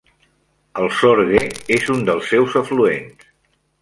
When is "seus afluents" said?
2.33-3.33